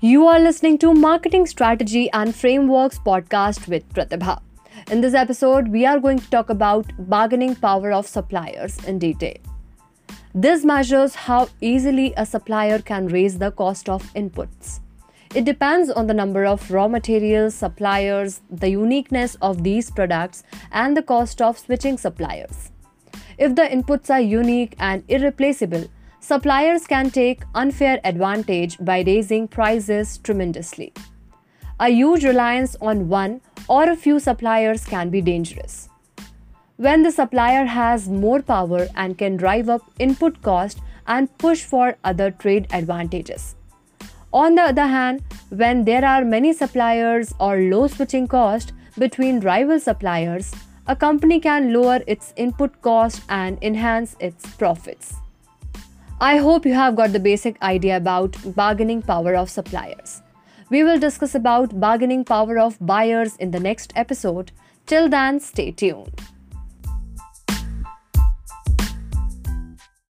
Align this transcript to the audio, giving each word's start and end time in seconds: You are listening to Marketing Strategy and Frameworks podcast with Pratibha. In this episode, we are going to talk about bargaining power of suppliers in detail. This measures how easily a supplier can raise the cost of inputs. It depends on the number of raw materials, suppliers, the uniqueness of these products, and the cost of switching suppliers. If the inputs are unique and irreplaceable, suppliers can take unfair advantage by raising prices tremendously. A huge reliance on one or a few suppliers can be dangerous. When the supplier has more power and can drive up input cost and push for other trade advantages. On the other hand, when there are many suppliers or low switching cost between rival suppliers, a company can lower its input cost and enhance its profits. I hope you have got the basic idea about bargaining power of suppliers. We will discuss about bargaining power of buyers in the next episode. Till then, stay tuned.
You 0.00 0.28
are 0.28 0.38
listening 0.38 0.78
to 0.78 0.94
Marketing 0.94 1.44
Strategy 1.44 2.08
and 2.12 2.32
Frameworks 2.32 3.00
podcast 3.00 3.66
with 3.66 3.92
Pratibha. 3.92 4.40
In 4.92 5.00
this 5.00 5.12
episode, 5.12 5.66
we 5.66 5.84
are 5.86 5.98
going 5.98 6.20
to 6.20 6.30
talk 6.30 6.50
about 6.50 6.86
bargaining 7.08 7.56
power 7.56 7.90
of 7.90 8.06
suppliers 8.06 8.78
in 8.84 9.00
detail. 9.00 9.34
This 10.32 10.64
measures 10.64 11.16
how 11.16 11.48
easily 11.60 12.14
a 12.16 12.24
supplier 12.24 12.78
can 12.78 13.08
raise 13.08 13.38
the 13.38 13.50
cost 13.50 13.88
of 13.88 14.04
inputs. 14.14 14.78
It 15.34 15.44
depends 15.44 15.90
on 15.90 16.06
the 16.06 16.14
number 16.14 16.46
of 16.46 16.70
raw 16.70 16.86
materials, 16.86 17.56
suppliers, 17.56 18.40
the 18.48 18.70
uniqueness 18.70 19.36
of 19.42 19.64
these 19.64 19.90
products, 19.90 20.44
and 20.70 20.96
the 20.96 21.02
cost 21.02 21.42
of 21.42 21.58
switching 21.58 21.98
suppliers. 21.98 22.70
If 23.36 23.56
the 23.56 23.62
inputs 23.62 24.10
are 24.10 24.20
unique 24.20 24.76
and 24.78 25.02
irreplaceable, 25.08 25.88
suppliers 26.28 26.86
can 26.86 27.10
take 27.10 27.42
unfair 27.54 27.98
advantage 28.04 28.76
by 28.84 29.02
raising 29.06 29.48
prices 29.48 30.18
tremendously. 30.18 30.92
A 31.80 31.88
huge 31.88 32.22
reliance 32.22 32.76
on 32.82 33.08
one 33.08 33.40
or 33.66 33.84
a 33.88 33.96
few 33.96 34.20
suppliers 34.20 34.84
can 34.84 35.08
be 35.08 35.22
dangerous. 35.22 35.88
When 36.76 37.02
the 37.02 37.10
supplier 37.10 37.64
has 37.64 38.10
more 38.10 38.42
power 38.42 38.88
and 38.94 39.16
can 39.16 39.38
drive 39.38 39.70
up 39.70 39.80
input 39.98 40.42
cost 40.42 40.82
and 41.06 41.32
push 41.38 41.62
for 41.62 41.96
other 42.04 42.30
trade 42.30 42.66
advantages. 42.72 43.54
On 44.30 44.54
the 44.54 44.64
other 44.72 44.86
hand, 44.86 45.22
when 45.48 45.86
there 45.86 46.04
are 46.04 46.26
many 46.26 46.52
suppliers 46.52 47.32
or 47.40 47.56
low 47.56 47.86
switching 47.86 48.28
cost 48.28 48.74
between 48.98 49.40
rival 49.40 49.80
suppliers, 49.80 50.52
a 50.86 50.94
company 50.94 51.40
can 51.40 51.72
lower 51.72 52.00
its 52.06 52.34
input 52.36 52.82
cost 52.82 53.22
and 53.30 53.58
enhance 53.62 54.14
its 54.20 54.44
profits. 54.56 55.14
I 56.20 56.38
hope 56.38 56.66
you 56.66 56.74
have 56.74 56.96
got 56.96 57.12
the 57.12 57.20
basic 57.20 57.62
idea 57.62 57.96
about 57.96 58.36
bargaining 58.56 59.02
power 59.02 59.36
of 59.36 59.48
suppliers. 59.48 60.20
We 60.68 60.82
will 60.82 60.98
discuss 60.98 61.36
about 61.36 61.78
bargaining 61.78 62.24
power 62.24 62.58
of 62.58 62.76
buyers 62.80 63.36
in 63.36 63.52
the 63.52 63.60
next 63.60 63.92
episode. 63.94 64.50
Till 64.84 65.08
then, 65.08 65.38
stay 65.38 65.70
tuned. 65.70 66.20